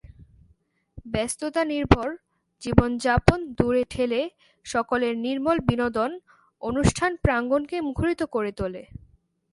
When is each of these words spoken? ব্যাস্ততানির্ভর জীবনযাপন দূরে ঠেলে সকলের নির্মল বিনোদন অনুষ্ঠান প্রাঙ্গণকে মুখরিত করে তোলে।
ব্যাস্ততানির্ভর 1.05 2.09
জীবনযাপন 2.61 3.39
দূরে 3.57 3.83
ঠেলে 3.89 4.21
সকলের 4.65 5.13
নির্মল 5.17 5.57
বিনোদন 5.59 6.11
অনুষ্ঠান 6.61 7.11
প্রাঙ্গণকে 7.15 7.77
মুখরিত 7.81 8.21
করে 8.31 8.51
তোলে। 8.51 8.83